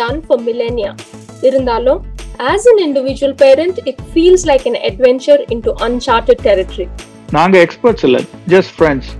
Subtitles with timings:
[0.00, 0.94] done for millennia.
[1.40, 2.04] இருந்தாலும்
[2.38, 6.88] as an individual parent, it feels like an adventure into uncharted territory.
[7.30, 9.10] நாங்க experts இல்ல just friends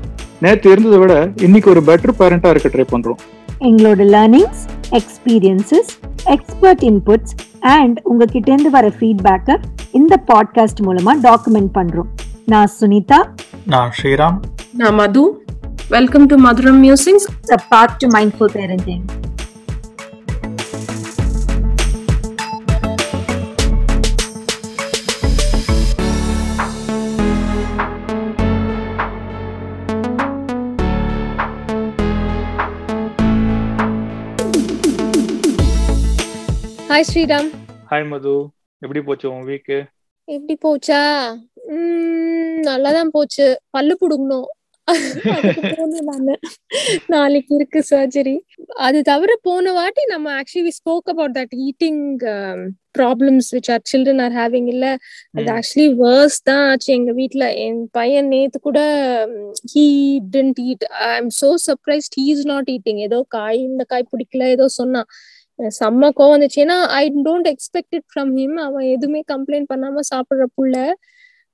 [0.41, 3.19] நேத்து இருந்ததை விட இன்னைக்கு ஒரு பெட்டர் பேரண்டா இருக்க ட்ரை பண்றோம்.
[3.61, 5.91] எங்களோட learnings experiences
[6.25, 12.11] expert inputs and உங்ககிட்ட இருந்து வர ஃபீட்பேக்கை இந்த பாட்காஸ்ட் மூலமா டாக்குமெண்ட் பண்றோம்.
[12.47, 13.29] நான் சுனிதா.
[13.67, 14.39] நான் ஸ்ரீராம்.
[14.73, 15.45] நான் Madhu.
[15.89, 19.01] Welcome to Madhuram musings a path to mindful parenting.
[36.91, 37.49] Hi Sriram
[37.91, 38.33] hi Madhu
[38.83, 39.77] எப்படி போச்சு உன் வீக்கு
[40.29, 41.03] எப்படி போச்சா?
[41.75, 43.47] உம் நல்லாதான் போச்சு.
[43.75, 44.49] பல்லு புடுங்கணும்.
[47.15, 48.35] நாளைக்கு இருக்கு சர்ஜரி
[48.87, 52.01] அது தவிர போன வாட்டி நம்ம actually spoke about that eating
[52.99, 54.87] problems which are children are having இல்ல.
[55.35, 57.45] அது ஆக்சுவலி வேர்ஸ் தான் ஆச்சு எங்க வீட்ல.
[57.67, 58.81] என் பையன் நேத்து கூட
[59.75, 59.87] he
[60.37, 64.49] didn't eat I am so surprised he is not eating ஏதோ காய் இந்த காய் பிடிக்கல
[64.57, 65.09] ஏதோ சொன்னான்.
[65.79, 66.59] செம்ம கோவம் வந்துச்சு.
[66.65, 70.77] ஏன்னா I don't expect it from him அவன் எதுவுமே கம்ப்ளைண்ட் பண்ணாம சாப்பிடுற புள்ள.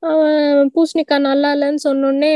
[0.03, 2.33] அவன் பூசணிக்காய் நல்லா இல்லைன்னு சொன்னோடனே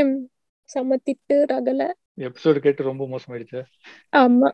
[0.69, 1.83] செம்ம திட்டு ரகல.
[2.27, 3.61] எபிசோடு கேட்டு ரொம்ப மோசமாயிடுச்சு?
[4.13, 4.49] ஆமா.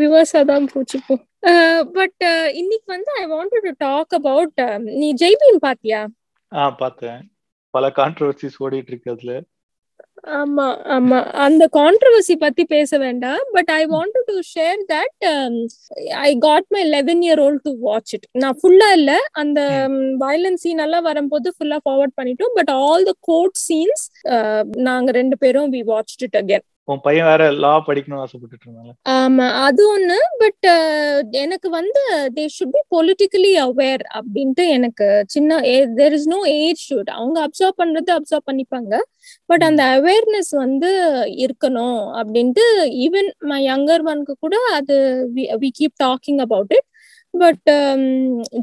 [0.00, 1.14] ரிவர்ஸா தான் போச்சு போ
[1.98, 2.24] பட்
[2.60, 4.60] இன்னைக்கு வந்து I wanted to talk about
[5.00, 6.00] நீ ஜெய்பீம் பாத்தியா?
[6.52, 7.20] ஆ பார்த்தேன்.
[7.74, 9.32] பல கான்ட்ரவர்சிஸ் ஓடிட்டு இருக்கு அதுல.
[10.38, 11.18] ஆமா ஆமா.
[11.36, 13.42] அந்த கான்ட்ரவர்சி பத்தி பேச வேண்டாம்.
[13.52, 15.26] But I want to share that
[16.20, 19.12] I got my eleven year old to watch it நான் ஃபுல்லா இல்ல.
[19.42, 19.60] அந்த
[20.24, 22.54] வயலன்ஸ் சீன் எல்லாம் வரும்போது ஃபுல்லா ஃபார்வர்ட் பண்ணிட்டோம்.
[22.54, 24.04] But all the gore scenes
[24.88, 29.46] நாங்க ரெண்டு பேரும் வி வாட்ச் இட் அகேன் உன் பையன் வேற லா படிக்கணும்னு ஆசைப்பட்டுட்டு இருந்தாங்க ஆமா
[29.64, 30.66] அது ஒண்ணு பட்
[31.42, 32.02] எனக்கு வந்து
[32.36, 35.60] they should be politically aware அப்படின்ட்டு எனக்கு சின்ன
[35.98, 38.92] there is no age should அவங்க அப்சர்வ் பண்றது அப்சர்வ் பண்ணிப்பாங்க.
[39.50, 40.90] பட் அந்த அவேர்னஸ் வந்து
[41.44, 42.64] இருக்கணும் அப்படின்ட்டு
[43.04, 44.96] ஈவன் மை யங்கர் ஒன்க்கு கூட அது
[45.62, 46.86] we keep talking about it
[47.34, 47.68] but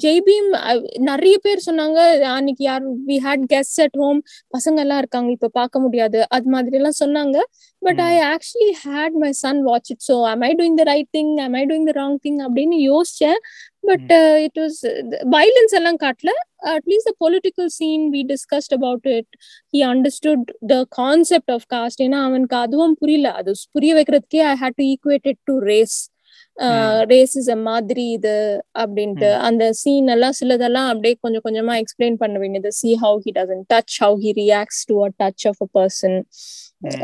[0.04, 0.48] Jai Bhim
[1.10, 2.00] நிறைய பேர் சொன்னாங்க
[2.36, 4.20] அன்னைக்கு யார் we had guest at home
[4.56, 6.20] பசங்க எல்லாம் இருக்காங்க இப்ப பார்க்க முடியாது.
[6.36, 7.38] அது மாதிரி எல்லாம் சொன்னாங்க
[7.82, 10.16] but I actually had my son watch it so
[10.50, 11.32] I doing the right thing
[11.62, 13.40] I doing the wrong thing அப்படின்னு யோசிச்சேன்.
[13.90, 14.12] பட்
[14.46, 14.80] இட் வாஸ்
[15.36, 16.32] வைலன்ஸ் எல்லாம் காட்டல.
[16.74, 19.32] At least the political scene we discussed about it
[19.74, 23.30] he understood the concept of caste ஏன்னா அவனுக்கு அதுவும் புரியல.
[23.42, 25.98] அது புரிய வைக்கிறதுக்கே I had to equate it to race
[27.12, 28.36] racism மாதிரி இது
[28.84, 32.72] அப்படின்ட்டு அந்த சீன் எல்லாம் சிலதெல்லாம் அப்படியே கொஞ்சம் கொஞ்சமா எக்ஸ்பிளைன் பண்ண வேண்டியது.
[32.80, 36.18] See how he doesn't touch how he reacts to a touch of a person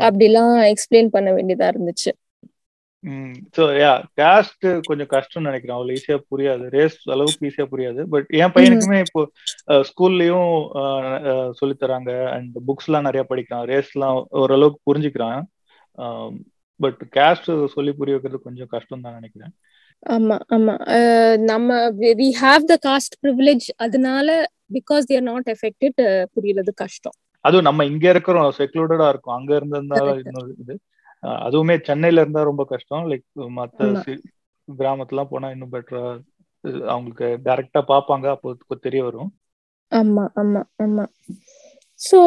[0.08, 2.12] அப்படிலாம் எக்ஸ்பிளைன் பண்ண வேண்டியதா இருந்துச்சு.
[3.56, 3.90] ஸோ யா
[4.20, 5.76] காஸ்ட் கொஞ்சம் கஷ்டம்னு நினைக்கிறேன்.
[5.76, 6.64] அவ்வளவு ஈஸியா புரியாது.
[6.76, 8.00] ரேஸ் அளவுக்கு ஈஸியா புரியாது.
[8.12, 9.22] பட் என் பையனுக்குமே இப்போ
[9.90, 10.52] ஸ்கூல்லயும்
[11.60, 12.12] சொல்லி தராங்க.
[12.34, 13.64] அண்ட் புக்ஸ் எல்லாம் நிறைய படிக்கிறான்.
[13.72, 15.40] ரேஸ் எல்லாம் ஓரளவுக்கு புரிஞ்சுக்கிறான்.
[16.80, 19.52] பட் கேஸ்ட் சொல்லி புரிய வைக்கிறது கொஞ்சம் கஷ்டம் தான் நினைக்கிறேன்.
[20.06, 20.74] ஆமா ஆமா.
[21.44, 21.68] நம்ம
[22.20, 24.28] we have the caste privilege அதனால
[24.76, 26.00] பிகாஸ் தேர் நாட் எஃபெக்டட்
[26.34, 27.16] புரியறது கஷ்டம்.
[27.44, 29.36] அதுவும் நம்ம இங்க இருக்கிறோம் செக்லூடடா இருக்கும்.
[29.36, 30.74] அங்க இருந்திருந்தா இன்னொரு இது.
[31.42, 33.06] அதுவுமே சென்னையில இருந்தா ரொம்ப கஷ்டம்.
[33.10, 33.90] லைக் மத்த
[34.68, 36.04] கிராமத்துலாம் போனா இன்னும் பெட்டரா
[36.88, 38.50] அவங்களுக்கு டைரக்டா பாப்பாங்க அப்போ
[38.80, 39.30] தெரிய வரும்.
[39.92, 41.04] ஆமா ஆமா ஆமா.
[42.02, 42.18] ஸோ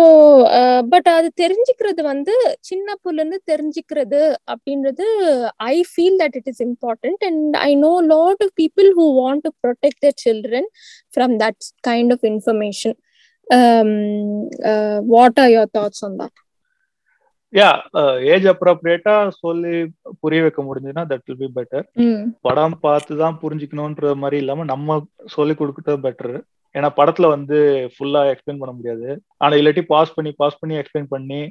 [0.92, 4.22] பட் அது தெரிஞ்சுக்கிறது வந்து சின்ன இருந்து தெரிஞ்சுக்கிறது
[4.54, 5.08] அப்படின்றது
[5.68, 9.52] I feel that it is important and I know lot of people who want to
[9.64, 10.70] protect the children
[11.14, 11.60] from that
[11.90, 12.98] kind of information
[15.14, 16.38] what are your thoughts on that
[17.56, 17.70] yeah
[18.34, 19.14] age அப்ரோப்ரியேட்டா
[19.44, 19.74] சொல்லி
[20.22, 21.86] புரிய வைக்க முடிஞ்சதுன்னா that will be better
[22.46, 24.98] படம் பார்த்து தான் புரிஞ்சுக்கணும்ன்ற மாதிரி இல்லாம நம்ம
[25.36, 26.36] சொல்லி கொடுக்கறது பெட்டர்
[26.76, 27.58] ஏன்னா படத்துல வந்து
[27.94, 29.08] ஃபுல்லா எக்ஸ்பிளைன் பண்ண முடியாது.
[29.44, 31.42] ஆனா இல்லாட்டி பாஸ் பண்ணி பாஸ் பண்ணி எக்ஸ்பிளைன் பண்ணி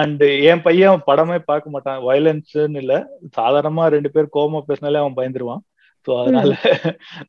[0.00, 2.00] அண்ட் என் பையன் படமே பார்க்க மாட்டான்.
[2.08, 2.94] வயலன்ஸ்ன்னு இல்ல.
[3.38, 5.62] சாதாரணமா ரெண்டு பேர் கோபமா பேசினாலே அவன் பயந்துருவான்.
[6.06, 6.52] ஸோ அதனால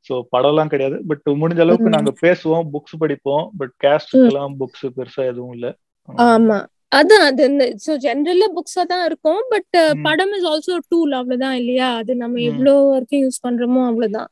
[0.07, 0.98] ஸோ படம்லாம் கிடையாது.
[1.10, 3.45] பட் முடிஞ்ச அளவுக்கு நாங்க பேசுவோம் புக்ஸ் படிப்போம்.
[3.60, 5.68] பட் கேஸ்ட் எல்லாம் புக்ஸ் பெருசா எதுவும் இல்ல.
[6.10, 6.18] ஆமா.
[6.98, 7.44] அதான் அது
[7.86, 9.75] ஸோ ஜென்ரலா புக்ஸா தான் இருக்கும் பட்
[10.07, 11.88] படம் இஸ் ஆல்சோ டூல் அவ்வளவுதான் இல்லையா?
[12.00, 14.30] அது நம்ம எவ்வளவு வரைக்கும் யூஸ் பண்றோமோ அவ்வளவுதான்.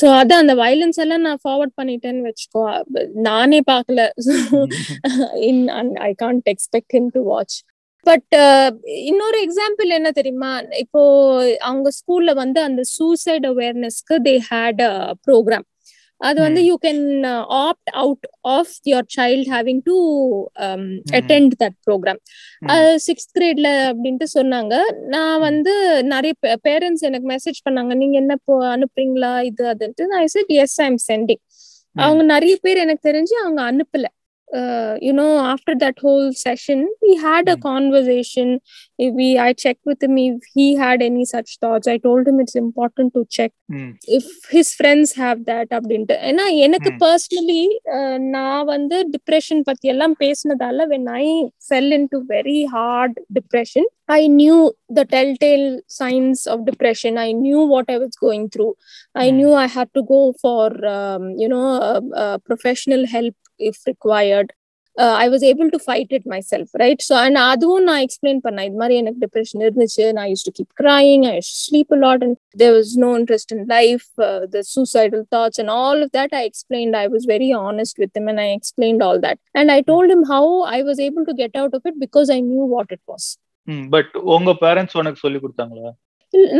[0.00, 2.62] சோ அதான் அந்த வயலன்ஸ் எல்லாம் நான் ஃபார்வர்ட் பண்ணிட்டேன்னு வச்சுக்கோ
[3.28, 4.00] நானே பார்க்கல.
[5.50, 5.62] In
[6.08, 7.56] I can't expect him to watch
[8.06, 8.34] but
[9.08, 10.52] இன்னொரு எக்ஸாம்பிள் என்ன தெரியுமா?
[10.84, 11.00] இப்போ
[11.68, 14.82] அவங்க ஸ்கூல்ல வந்து அந்த சூசைட் அவேர்னஸ்க்கு தே ஹேட்
[15.26, 15.66] ப்ரோக்ராம்
[16.20, 17.02] அது வந்து you can
[17.64, 18.26] opt out
[18.56, 19.96] of your child having to
[21.18, 22.20] attend that program
[23.06, 24.74] sixth கிரேட்ல அப்படின்ட்டு சொன்னாங்க.
[25.14, 25.74] நான் வந்து
[26.14, 26.32] நிறைய
[26.68, 27.94] பேரண்ட்ஸ் எனக்கு மெசேஜ் பண்ணாங்க.
[28.02, 28.36] நீங்க என்ன
[28.74, 29.32] அனுப்புறீங்களா?
[29.50, 30.06] இது அதுன்ட்டு?
[30.12, 31.42] நான் said yes I am sending
[31.96, 34.06] அவங்க நிறைய பேர் எனக்கு தெரிஞ்சு அவங்க அனுப்பல.
[34.52, 38.48] Uh, you know after that whole session we had a conversation
[38.98, 42.40] if we i checked with him if he had any such thoughts i told him
[42.40, 43.52] it's important to check
[44.18, 44.24] if
[44.56, 47.62] his friends have that அப்படின்ட்டு ஏன்னா எனக்கு personally
[48.36, 51.26] நான் வந்து depression பத்தி எல்லாம் பேசினதால when i
[51.68, 53.84] fell into very hard depression
[54.18, 54.58] i knew
[54.98, 55.66] the telltale
[56.00, 58.72] signs of depression i knew what i was going through
[59.24, 60.64] i knew i had to go for
[60.96, 64.48] um, you know uh, uh, professional help if required
[64.96, 67.00] uh, I was able to fight it myself, right?
[67.00, 70.72] So, and அதுவும் நான் explain பண்ணேன் இது மாதிரி எனக்கு depression இருந்துச்சு நான் used to keep
[70.80, 74.06] crying I sleep lot and there was no interest in life
[74.54, 78.28] the suicidal thoughts and all of that I explained I was very honest with him
[78.32, 79.38] and I explained all that.
[79.54, 80.44] And I told him how
[80.76, 83.24] I was able to get out of it because I knew what it was.
[83.94, 85.90] But உங்க parents உனக்கு சொல்லி கொடுத்தாங்களா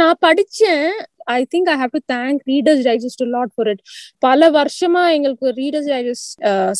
[0.00, 0.86] நான் படிச்சேன்
[1.32, 3.82] I think I have to thank Reader's Digest lot for it
[4.26, 6.32] பல வருஷமா எங்களுக்கு Reader's Digest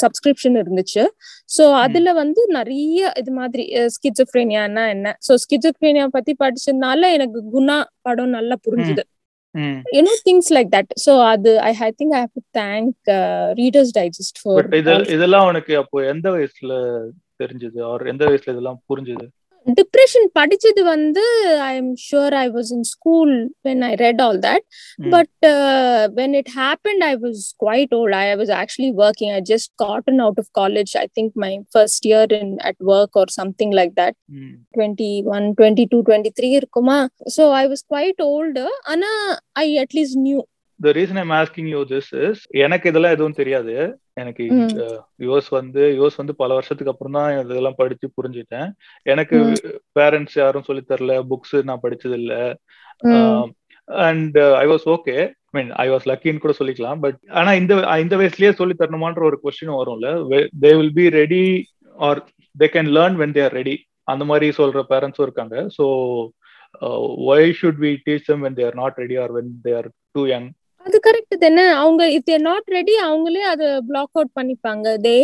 [0.03, 1.05] subscription இருந்துச்சு.
[1.57, 3.65] ஸோ அதுல வந்து நிறைய இது மாதிரி
[3.97, 5.15] ஸ்கிட்ஸோஃப்ரேனியானா என்ன?
[5.29, 9.05] ஸோ ஸ்கிட்ஸோஃப்ரேனியா பத்தி படிச்சதுனால எனக்கு குணா படம் நல்லா புரிஞ்சுது.
[9.95, 13.09] You know things like that so அது I I think I have to thank
[13.61, 14.59] Reader's Digest for
[15.17, 16.73] இதெல்லாம் உனக்கு அப்போ எந்த வயசுல
[17.43, 17.79] தெரிஞ்சது?
[17.91, 19.27] ஆர் எந்த வயசுல இதெல்லாம் புரிஞ்சது?
[19.67, 21.23] டிப்ரெஷன் படிச்சது வந்து
[21.63, 23.33] I am sure I was in school
[23.65, 24.65] when I read all that
[25.09, 25.47] but
[26.15, 30.41] when it happened I was quite old I was actually working I just gotten out
[30.41, 34.17] of college I think my first year in at work or something like that
[34.75, 36.99] twenty one twenty two twenty three இருக்குமா?
[37.37, 39.11] So I was quite old ஆனா
[39.59, 40.41] I at least knew
[40.81, 43.75] the reason I'm asking you this is எனக்கு இதெல்லாம் எதுவும் தெரியாது.
[44.21, 44.45] எனக்கு
[45.27, 48.69] US வந்து US வந்து பல வருஷத்துக்கு அப்புறம் தான் இதெல்லாம் படிச்சு புரிஞ்சுட்டேன்.
[49.13, 49.37] எனக்கு
[49.99, 52.35] பேரண்ட்ஸ் யாரும் சொல்லி தரல புக்ஸ் நான் படிச்சது இல்ல
[53.89, 55.17] and I was okay
[55.57, 57.75] mean I was லக்கின்னு கூட சொல்லிக்கலாம் பட் ஆனா இந்த
[58.05, 60.11] இந்த வயசுலயே சொல்லி தரணுமான்ற ஒரு கொஸ்டின் வரும்ல.
[60.65, 61.45] They will be ready
[61.99, 62.21] or
[62.57, 63.77] they can learn when they're ready
[64.13, 65.57] அந்த மாதிரி சொல்ற பேரண்ட்ஸும் இருக்காங்க.
[65.77, 65.85] So
[67.31, 70.49] why should we teach them when they're not ready or when they're too young
[70.87, 71.65] அது கரெக்ட் தானே?
[71.81, 74.87] அவங்க இஃப் தேர் நாட் ரெடி அவங்களே அதை பிளாக் அவுட் பண்ணிப்பாங்க.
[75.07, 75.15] தே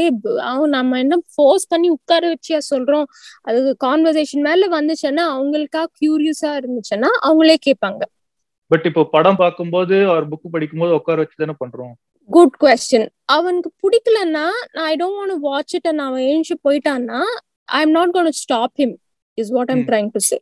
[0.50, 3.06] அவங்க நம்ம என்ன ஃபோர்ஸ் பண்ணி உட்கார வச்சியா சொல்றோம்?
[3.42, 8.02] அது கான்வர்சேஷன் மேல வந்துச்சுன்னா அவங்களுக்கா கியூரியஸா இருந்துச்சுன்னா அவங்களே கேட்பாங்க.
[8.70, 11.92] பட் இப்போ படம் பார்க்கும்போது அவர் புக் படிக்கும்போது உட்கார வச்சு தானே பண்றோம்?
[12.30, 14.46] குட் கொஸ்டின் அவனுக்கு பிடிக்கலன்னா
[14.90, 17.20] I don't want watch it அவன் எழுந்து போயிட்டான்னா
[17.78, 18.94] I am not gonna stop him
[19.38, 20.36] is what I'm trying to say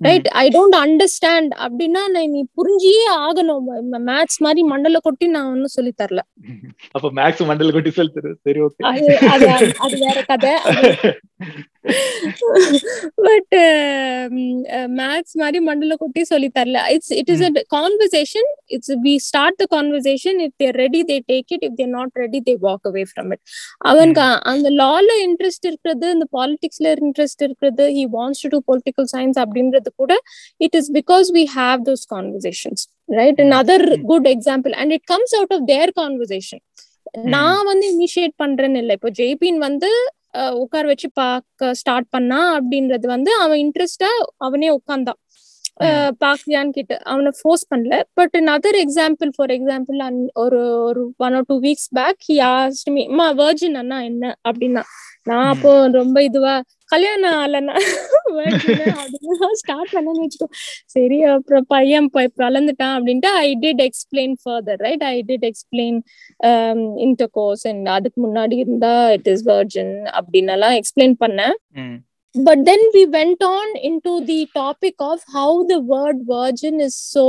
[0.00, 2.02] right I don't understand அப்படின்னா
[2.32, 3.68] நீ புரிஞ்சியே ஆகணும்.
[4.08, 6.20] மேத்ஸ் மாதிரி மண்டல கொட்டி நான் ஒன்னும் சொல்லி தரல.
[6.96, 8.32] அப்ப மேக்ஸ் மண்டல கொட்டி சொல்லி தரு.
[8.46, 9.48] சரி ஓகே அது அது
[9.86, 10.54] அது வேற கதை.
[13.26, 13.54] பட்
[14.98, 16.78] மேத்ஸ் மாதிரி மண்டல கொட்டி சொல்லி தரல.
[16.94, 21.52] It's it is a conversation it's we start the conversation if there ready they take
[21.56, 23.42] it if there not ready they walk away from it
[23.90, 29.40] அவனுக்கு அந்த லால இன்ட்ரெஸ்ட் இருக்கிறது இந்த பாலிடிக்ஸ்ல இன்ட்ரெஸ்ட் இருக்கிறது he wants to two political science
[29.44, 30.14] அப்படின்றது கூட
[30.66, 32.84] it is because we have those conversations
[33.20, 33.80] right another
[34.12, 36.62] good example and it comes out of their conversation
[37.34, 38.94] நான் வந்து இனிஷியேட் பண்றேன்னு இல்லை.
[38.98, 39.90] இப்போ ஜெய்பின் வந்து
[40.62, 44.10] உட்கார வச்சு பார்க்க ஸ்டார்ட் பண்ணா அப்படின்றது வந்து அவன் இன்ட்ரெஸ்டா
[44.46, 45.20] அவனே உட்காந்தான்.
[46.22, 47.94] பாக்கியான்னு கிட்ட அவனை ஃபோர்ஸ் பண்ணல.
[48.18, 49.98] But other example for example
[50.42, 54.34] ஒரு ஒரு one or two weeks back he asked me அம்மா வர்ஜின் அண்ணா என்ன?
[54.48, 54.82] அப்படின்னா
[55.30, 56.54] நான் அப்போ ரொம்ப இதுவா
[56.85, 57.75] கல்யாணம் ஆலன்னா
[59.61, 60.47] ஸ்டார்ட் பண்ணன்னு வச்சுக்கோ
[60.85, 62.09] சரி அப்புறம் பையன்
[62.43, 65.97] வளர்ந்துட்டான் அப்படின்ட்டு I did explain further right I did explain
[67.39, 71.55] intercourse and அதுக்கு முன்னாடி இருந்தா இட் இஸ் வர்ஜின் அப்படின்னு எல்லாம் எக்ஸ்பிளைன் பண்ணேன்
[72.35, 77.23] but then we went on into the topic of how the word virgin is so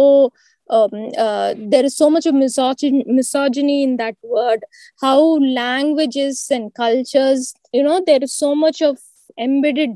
[0.71, 0.93] um,
[1.25, 4.61] uh, there is so much of misogyn- misogyny in that word
[5.03, 5.17] how
[5.63, 8.95] languages and cultures you know there is so much of
[9.38, 9.96] embedded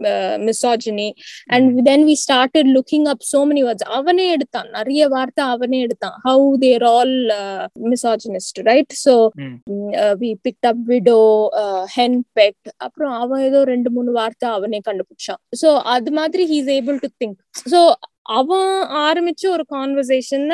[0.00, 1.14] uh, misogyny
[1.48, 1.84] and mm.
[1.84, 6.36] then we started looking up so many words avane eduthan nariya vaartha avane eduthan how
[6.60, 9.56] they're all uh, misogynist right so mm.
[9.94, 14.80] uh, we picked up widow uh, hen pecked அப்புறம் அவன் ஏதோ ரெண்டு மூணு வார்த்தை அவனே
[14.90, 17.38] கண்டுபிடிச்சான் so அது மாதிரி he's able to think
[17.70, 18.70] so அவன்
[19.08, 20.48] ஆரம்பிச்ச ஒரு கான்வர்சேஷன்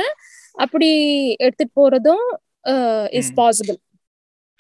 [0.52, 0.90] அப்படி
[1.32, 2.26] எடுத்துட்டு போறதும்
[3.10, 3.78] is possible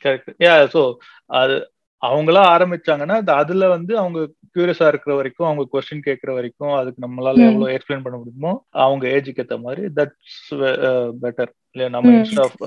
[0.02, 0.94] correct yeah so
[1.26, 1.72] அது
[2.04, 4.18] அவங்களா ஆரம்பிச்சாங்கன்னா அதுல வந்து அவங்க
[4.54, 9.42] கியூரியஸா இருக்கிற வரைக்கும் அவங்க கொஸ்டின் கேட்கற வரைக்கும் அதுக்கு நம்மளால எவ்வளவு எக்ஸ்பிளைன் பண்ண முடியுமோ அவங்க ஏஜுக்கு
[9.44, 10.40] ஏத்த மாதிரி தட்ஸ்
[11.22, 12.58] பெட்டர் இல்ல நம்ம இன்ஸ்ட் ஆஃப்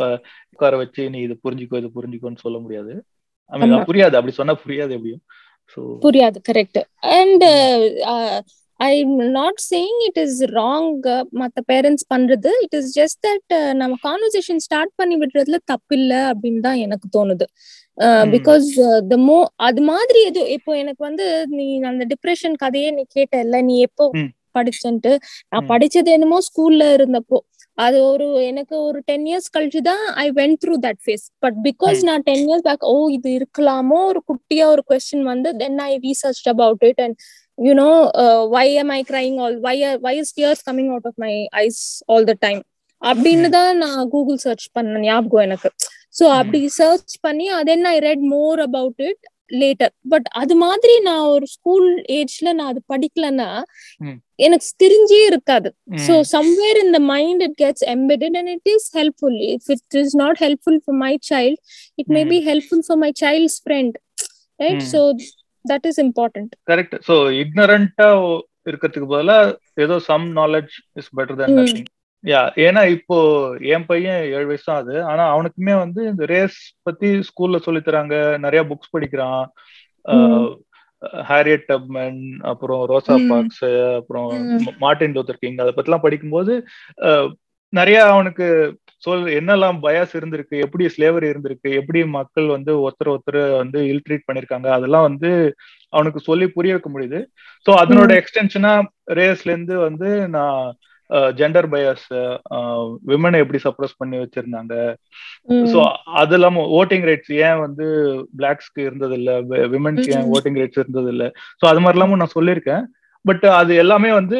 [0.51, 2.93] உட்கார வச்சு நீ இது புரிஞ்சுக்கோ இது புரிஞ்சுக்கோன்னு சொல்ல முடியாது.
[3.51, 4.17] ஐ மீன் புரியாது.
[4.19, 5.23] அப்படி சொன்னா புரியாது எப்படியும்.
[6.05, 6.37] புரியாது.
[6.49, 6.79] Correct
[7.17, 7.45] and
[8.79, 8.91] I
[9.37, 10.89] not saying it is wrong
[11.41, 12.51] மத்த பேரண்ட்ஸ் பண்றது.
[12.65, 17.47] இட் இஸ் ஜஸ்ட் தட் நம்ம கான்வர்சேஷன் ஸ்டார்ட் பண்ணி விடுறதுல தப்பு இல்ல அப்படின்னு தான் எனக்கு தோணுது.
[18.35, 18.67] பிகாஸ்
[19.11, 23.61] த மோ அது மாதிரி எது இப்போ எனக்கு வந்து நீ அந்த டிப்ரெஷன் கதையே நீ கேட்ட இல்ல
[23.69, 24.05] நீ எப்போ
[24.57, 25.11] படிச்சன்ட்டு?
[25.51, 27.39] நான் படிச்சது என்னமோ ஸ்கூல்ல இருந்தப்போ.
[27.77, 31.99] அது ஒரு எனக்கு ஒரு டென் இயர்ஸ் கழிச்சு தான் I went through that phase but because
[32.09, 33.99] நான் டென் இயர்ஸ் பேக் ஓ இது இருக்கலாமோ?
[34.11, 37.17] ஒரு குட்டியா ஒரு கொஸ்டின் வந்து then I research about it and
[37.57, 37.91] you know
[38.55, 39.75] why am I crying all why
[40.07, 41.33] why is tears coming out of my
[41.63, 41.81] eyes
[42.13, 42.61] all the time
[43.01, 45.69] அப்படின்னு தான் நான் கூகுள் சர்ச் பண்ண ஞாபகம் எனக்கு.
[46.19, 49.23] ஸோ அப்படி சர்ச் பண்ணி அதென்ன I read more about it
[49.61, 51.85] later but அது மாதிரி நான் ஒரு ஸ்கூல்
[52.15, 53.49] ஏஜ்ல நான் அது படிக்கலன்னா
[54.45, 55.69] எனக்கு தெரிஞ்சே இருக்காது.
[56.07, 60.15] So somewhere in the mind it gets embedded and it is helpful if it is
[60.23, 61.59] not helpful for my child
[62.01, 63.95] it may be helpful for my child's friend
[64.59, 65.01] right so
[65.71, 68.09] that is important correct so இக்னரண்டா
[68.69, 69.37] இருக்கிறதுக்கு பதிலா
[69.85, 71.87] ஏதோ some knowledge is better than nothing
[72.23, 73.17] yeah ஏன்னா இப்போ
[73.73, 74.95] என் பையன் ஏழு வயசு தான் அது.
[75.11, 76.57] ஆனா அவனுக்குமே வந்து இந்த ரேஸ்
[76.87, 78.15] பத்தி ஸ்கூல்ல சொல்லி தராங்க.
[78.45, 79.43] நிறைய புக்ஸ் படிக்கிறான்.
[81.29, 82.19] ஹாரியட் டப்மன்
[82.51, 83.63] அப்புறம் ரோசா பாக்ஸ்
[83.99, 84.29] அப்புறம்
[84.83, 86.53] மார்டின் லூத்தர் கிங் அதை பத்திலாம் படிக்கும்போது
[87.73, 88.47] நிறைய அவனுக்கு
[89.03, 90.55] சொல் என்னெல்லாம் பயாஸ் இருந்திருக்கு?
[90.65, 91.69] எப்படி ஸ்லேவரி இருந்திருக்கு?
[91.79, 95.31] எப்படி மக்கள் வந்து ஒருத்தர் ஒருத்தர் வந்து இல்ட்ரீட் பண்ணிருக்காங்க அதெல்லாம் வந்து
[95.93, 97.19] அவனுக்கு சொல்லி புரிய வைக்க முடியுது.
[97.65, 98.73] ஸோ அதனோட எக்ஸ்டென்ஷனா
[99.19, 100.61] ரேஸ்ல இருந்து வந்து நான்
[101.39, 102.07] ஜெண்டர் பயாஸ்
[103.09, 104.73] விமனை எப்படி சப்ரஸ் பண்ணி வச்சிருந்தாங்க?
[105.73, 105.79] ஸோ
[106.21, 107.85] அது இல்லாம ஓட்டிங் ரைட்ஸ் ஏன் வந்து
[108.39, 109.31] பிளாக்ஸ்க்கு இருந்தது இல்ல
[109.73, 111.25] விமனுக்கு ஏன் ஓட்டிங் ரைட்ஸ் இருந்தது இல்ல
[111.61, 112.83] ஸோ அது மாதிரி இல்லாம நான் சொல்லியிருக்கேன்.
[113.27, 114.39] பட் அது எல்லாமே வந்து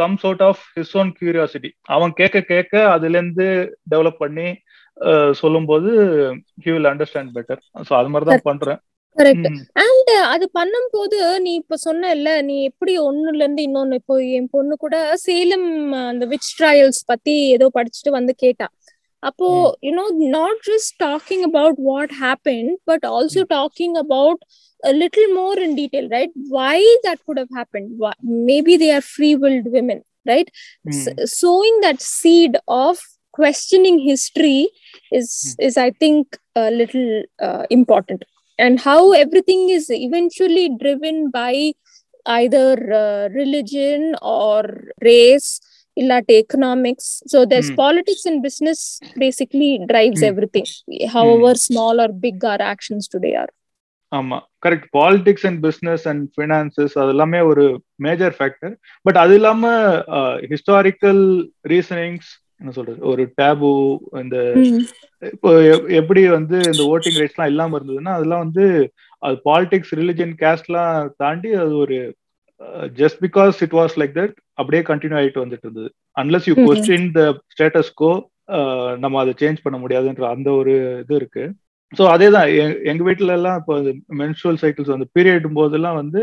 [0.00, 3.46] comes out of his own curiosity அவன் கேட்க கேட்க அதுல இருந்து
[3.92, 4.48] டெவலப் பண்ணி
[5.40, 5.90] சொல்லும்போது
[6.64, 8.80] he will understand better so அது மாதிரி தான் பண்றேன்.
[9.16, 9.46] கரெக்ட்
[9.84, 12.12] அண்ட் அது பண்ணும் போது நீ இப்ப சொன்ன
[12.42, 15.68] நீ எப்படி ஒண்ணுல இருந்து இன்னொன்னு இப்போ என் பொண்ணு கூட சேலம்
[16.10, 18.68] அந்த விச் ட்ரையல்ஸ் பத்தி ஏதோ படிச்சுட்டு வந்து கேட்டா.
[19.22, 19.48] அப்போ
[19.86, 20.04] you know
[20.36, 24.42] not just talking about what happen but also talking about
[24.84, 29.00] a little more in detail right why that could have happened why, maybe they are
[29.00, 30.50] free willed women right
[30.86, 30.94] mm.
[30.94, 32.98] S- sowing that seed of
[33.32, 34.68] questioning history
[35.12, 35.66] is mm.
[35.66, 38.24] is i think a little uh, important
[38.58, 41.72] and how everything is eventually driven by
[42.26, 44.62] either uh, religion or
[45.00, 45.60] race
[45.96, 47.76] illate economics so there's mm.
[47.76, 50.28] politics and business basically drives mm.
[50.32, 50.66] everything
[51.08, 51.58] however mm.
[51.58, 53.48] small or big our actions today are
[54.12, 54.38] ஆமா.
[54.64, 57.64] Correct politics and business and finances அது எல்லாமே ஒரு
[58.06, 58.74] major factor
[59.06, 59.64] but அது இல்லாம
[60.52, 61.22] historical
[61.72, 63.68] reasonings என்ன சொல்றது ஒரு tab
[64.22, 64.38] இந்த
[65.22, 65.50] இப்போ
[66.00, 68.64] எப்படி வந்து இந்த ஓட்டிங் ரைட்ஸ் எல்லாம் இல்லாம இருந்ததுன்னா அதெல்லாம் வந்து
[69.22, 71.98] அது பாலிடிக்ஸ் ரிலிஜன் கேஸ்ட்லாம் தாண்டி அது ஒரு
[73.00, 75.88] just because it was like that அப்படியே கண்டினியூ ஆயிட்டு வந்துட்டு இருந்தது.
[76.16, 78.12] Unless you question the status quo
[79.02, 81.44] நம்ம அதை சேஞ்ச் பண்ண முடியாதுன்ற அந்த ஒரு இது இருக்கு.
[81.98, 82.48] ஸோ அதே தான்
[82.90, 83.74] எங்க வீட்டுல எல்லாம் இப்போ
[84.20, 86.22] மென்சுவல் சைக்கிள்ஸ் வந்து பீரியட் போதெல்லாம் வந்து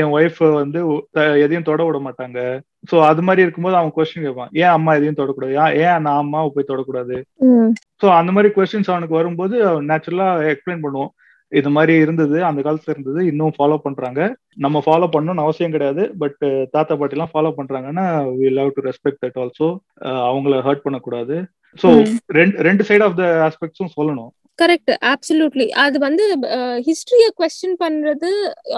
[0.00, 0.80] என் ஒய்ஃப் வந்து
[1.44, 2.38] எதையும் தொட விட மாட்டாங்க.
[2.90, 4.50] ஸோ அது மாதிரி இருக்கும்போது அவன் கொஸ்டின் கேட்பான்.
[4.62, 5.54] ஏன் அம்மா எதையும் தொடக்கூடாது?
[5.84, 7.16] ஏன் நான் அம்மாவை போய் தொடக்கூடாது?
[8.02, 9.56] ஸோ அந்த மாதிரி கொஸ்டின்ஸ் அவனுக்கு வரும்போது
[9.90, 11.12] நேச்சுரலா எக்ஸ்பிளைன் பண்ணுவோம்
[11.52, 12.38] இது மாதிரி இருந்தது.
[12.48, 13.20] அந்த காலத்துல இருந்தது.
[13.32, 14.20] இன்னும் ஃபாலோ பண்றாங்க.
[14.64, 16.02] நம்ம ஃபாலோ பண்ணணும்னு அவசியம் கிடையாது.
[16.22, 16.40] பட்
[16.74, 18.06] தாத்தா பாட்டி எல்லாம் ஃபாலோ பண்றாங்கன்னா
[18.40, 19.68] we love to respect that also
[20.30, 21.36] அவங்கள ஹர்ட் பண்ணக்கூடாது.
[21.82, 21.88] ஸோ
[22.38, 24.30] ரெண்டு ரெண்டு சைட் ஆஃப் த ஆஸ்பெக்ட்ஸும் சொல்லணும்.
[24.62, 26.24] கரெக்ட் அப்சல்யூட்லி அது வந்து
[26.86, 28.30] ஹிஸ்டரிய கொஸ்டின் பண்றது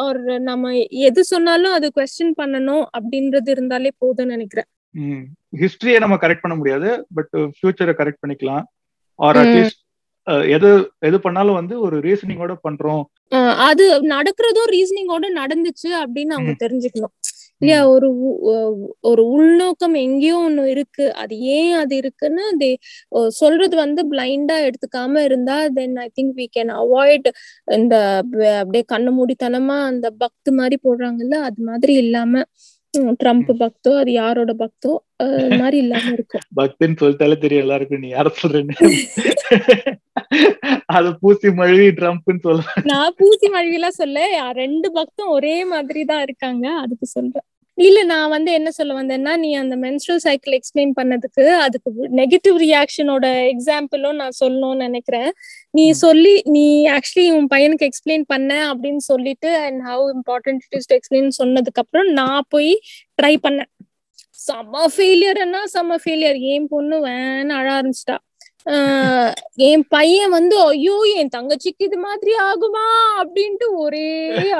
[0.06, 0.72] ஒரு நம்ம
[1.08, 4.68] எது சொன்னாலும் அது கொஸ்டின் பண்ணணும் அப்படின்றது இருந்தாலே போதும்னு நினைக்கிறேன்.
[5.62, 6.90] ஹிஸ்டரியை நம்ம கரெக்ட் பண்ண முடியாது.
[7.18, 8.64] பட் ஃபியூச்சரை கரெக்ட் பண்ணிக்கலாம்.
[9.18, 9.79] ஆர் அட்லீஸ்ட்
[10.54, 13.04] எது எது பண்ணாலும் வந்து ஒரு ரீசனிங்கோட பண்றோம்.
[13.68, 13.84] அது
[14.14, 17.14] நடக்கிறதும் ரீசனிங்கோட நடந்துச்சு அப்படின்னு அவங்க தெரிஞ்சுக்கணும்.
[17.62, 18.08] இல்லையா ஒரு
[19.00, 21.06] ஒரு உள்நோக்கம் எங்கேயோ ஒண்ணு இருக்கு.
[21.14, 22.70] அது ஏன் அது இருக்குன்னு தே
[23.30, 27.28] சொல்றது வந்து பிளைண்டா எடுத்துக்காம இருந்தா then I think we can avoid
[27.78, 27.96] இந்த
[28.60, 32.44] அப்படியே கண்ணு மூடித்தனமா அந்த பக்து மாதிரி போடுறாங்கல்ல அது மாதிரி இல்லாம
[33.20, 34.92] ட்ரம்ப் பக்தோ அது யாரோட பக்தோ
[35.58, 36.44] மாதிரி இல்லாம இருக்கும்.
[36.58, 38.74] பக்தின்னு சொல்லிட்டாலே தெரியும் எல்லாருக்கும் நீ யார சொல்றேன்னு.
[40.90, 44.24] அது பூசி மழுவி ட்ரம்ப்னு சொல்ல நான் பூசி மழுவி எல்லாம் சொல்ல
[44.58, 47.46] ரெண்டு பக்தம் ஒரே மாதிரி தான் இருக்காங்க அதுக்கு சொல்றேன்.
[47.86, 53.26] இல்ல நான் வந்து என்ன சொல்ல வந்தேன்னா நீ அந்த மென்ஸ்ட்ரல் சைக்கிள் எக்ஸ்பிளைன் பண்ணதுக்கு அதுக்கு நெகட்டிவ் ரியாக்ஷனோட
[53.52, 55.30] எக்ஸாம்பிளும் நான் சொல்லணும்னு நினைக்கிறேன்.
[55.70, 60.86] நீ சொல்லி நீ ஆக்சுவலி உன் பையனுக்கு எக்ஸ்பிளைன் பண்ண அப்படின்னு சொல்லிட்டு and how important it is
[60.86, 62.72] to explain சொன்னதுக்கு அப்புறம் நான் போய்
[63.22, 63.70] ட்ரை பண்ணேன்.
[64.46, 68.16] செம்ம ஃபெயிலியர்னா செம்ம ஃபெயிலியர் என் பொண்ணு வேன்னு அழ ஆரம்பிச்சிட்டா.
[69.66, 72.84] என் பையன் வந்து ஐயோ என் தங்கச்சிக்கு இது மாதிரி ஆகுமா?
[73.20, 74.08] அப்படின்ட்டு ஒரே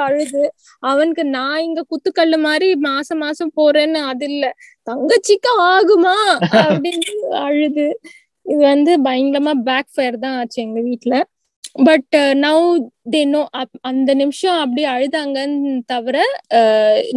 [0.05, 0.43] அழுது.
[0.83, 4.45] அவனுக்கு நான் இங்க குத்துக்கல்லு மாதிரி மாசம் மாசம் போறேன்னு அது இல்ல.
[4.87, 6.15] தங்கச்சிக்கு ஆகுமா?
[6.63, 7.87] அப்படின்னு அழுது.
[8.45, 11.15] இது வந்து பயங்கரமா பேக் ஃபயர் தான் ஆச்சு எங்க வீட்டுல
[11.87, 12.63] பட் நவ்
[13.13, 13.41] தே நோ
[13.89, 16.17] அந்த நிமிஷம் அப்படி அழுதாங்கன்னு தவிர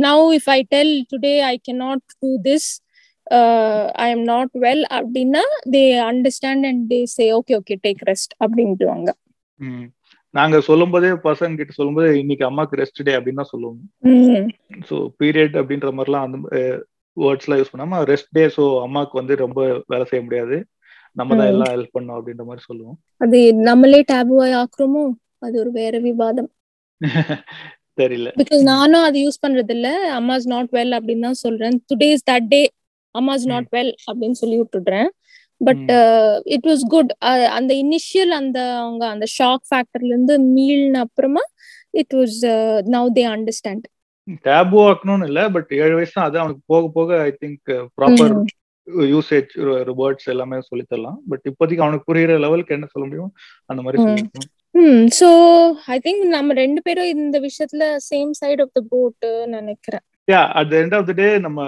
[0.05, 2.69] now if I tell today I can not do this
[4.05, 5.43] I am not well அப்படின்னா
[5.75, 9.11] they understand and they say okay okay take rest அப்படின்ட்டுவாங்க.
[10.35, 13.81] நாங்க சொல்லும் போதே பசங்க கிட்ட சொல்லும் போது இன்னைக்கு அம்மாக்கு ரெஸ்ட் டே அப்படின்னு தான் சொல்லுவோம்.
[14.89, 16.39] ஸோ பீரியட் அப்படின்ற மாதிரிலாம் அந்த
[17.17, 19.61] வேர்ட்ஸ் எல்லாம் யூஸ் பண்ணாம ரெஸ்ட் டே ஸோ அம்மாவுக்கு வந்து ரொம்ப
[19.93, 20.57] வேலை செய்ய முடியாது.
[21.17, 22.97] நம்ம தான் எல்லாம் ஹெல்ப் பண்ணோம் அப்படின்ற மாதிரி சொல்லுவோம்.
[23.25, 25.05] அது நம்மளே டேபுவாய் ஆக்குறோமோ
[25.47, 26.51] அது ஒரு வேற விவாதம்.
[28.01, 28.29] தெரியல.
[28.41, 29.89] பிகாஸ் நானும் அது யூஸ் பண்றது இல்ல
[30.19, 31.77] அம்மாஸ் நாட் வெல் அப்படின்னு தான் சொல்றேன்.
[31.91, 32.61] டுடே இஸ் தட் டே
[33.15, 35.09] அம்மாஸ் நாட் வெல் அப்படின்னு சொல்லி விட்டுடுறேன்.
[35.61, 35.91] பட்
[36.57, 37.11] இட் வாஸ் குட்
[37.59, 41.45] அந்த இனிஷியல் அந்த அவங்க அந்த ஷாக் ஃபேக்டர்ல இருந்து மீள்ன அப்புறமா
[42.03, 42.39] it was
[42.97, 43.87] now they understand
[44.47, 48.35] taboo ஆக்கணும்னு இல்ல பட் ஏழு வயசு அது அவனுக்கு போக போக I think proper
[49.11, 49.53] usage
[50.01, 51.19] words எல்லாமே சொல்லி தரலாம்.
[51.31, 53.33] பட் இப்போதைக்கு அவனுக்கு புரியுற லெவலுக்கு என்ன சொல்ல முடியும்
[53.71, 55.29] அந்த மாதிரி சொல்லிருக்கோம் ம் சோ
[55.95, 60.05] ஐ திங்க் நம்ம ரெண்டு பேரும் இந்த விஷயத்துல same side of the boat நினைக்கிறேன்.
[60.29, 61.61] Yeah at the end of the day நம்ம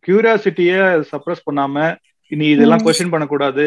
[0.00, 0.72] கியூரியாசிட்டிய
[1.12, 1.76] சப்ரஸ் பண்ணாம
[2.32, 3.64] இனி இதெல்லாம் கொஸ்டின் பண்ணக்கூடாது.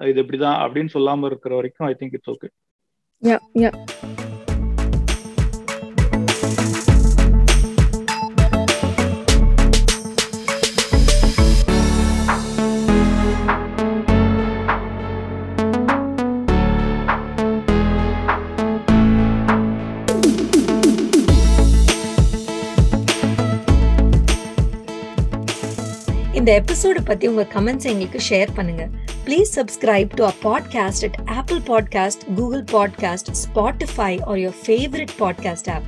[0.00, 2.48] இது இப்படிதான் அப்படின்னு சொல்லாம இருக்கிற வரைக்கும் I think it's okay
[3.22, 3.70] yeah yeah
[26.46, 28.88] இந்த எபிசோடு பற்றி உங்கள் கமெண்ட்ஸ் எங்களுக்கு ஷேர் பண்ணுங்க.
[29.24, 35.70] Please subscribe to a podcast at Apple podcast Google podcast Spotify or your favourite podcast
[35.70, 35.84] app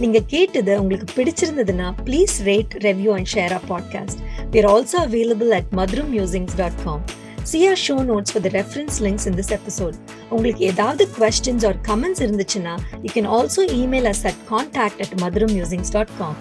[0.00, 5.50] நீங்கள் கேட்டது உங்களுக்கு பிடிச்சிருந்ததுன்னா please rate review and share a podcast we are also available
[5.50, 7.02] at Madhuram musings dot com
[7.42, 9.96] see our show notes for the reference links in this episode
[10.30, 16.36] உங்களுக்கு ஏதாவது questions or comments இருந்துச்சுன்னா you can also email at Madhuram musings dot com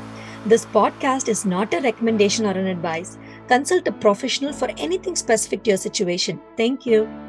[0.49, 3.13] this podcast is not a recommendation or an advice
[3.47, 6.39] Consult a professional for anything specific to your situation.
[6.57, 7.24] Thank you.